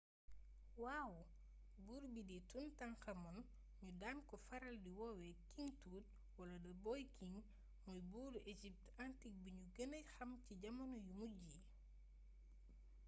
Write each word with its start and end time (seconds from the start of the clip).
waaw 0.83 1.13
buur 1.85 2.03
bii 2.13 2.27
di 2.31 2.37
toutankhamon 2.51 3.37
ñu 3.81 3.89
daan 4.01 4.19
ko 4.29 4.35
faral 4.47 4.75
di 4.85 4.91
woowe 4.99 5.29
king 5.53 5.71
tut 5.83 6.05
wala 6.37 6.57
the 6.65 6.71
boy 6.85 7.01
king 7.17 7.35
mooy 7.85 8.01
buuru 8.11 8.39
égypte 8.53 8.89
antique 9.05 9.39
bi 9.43 9.49
ñu 9.57 9.65
gëna 9.75 9.99
xam 10.13 10.29
ci 10.43 10.53
jamono 10.61 10.95
yu 11.05 11.13
mujj 11.19 11.35
yi 11.51 11.59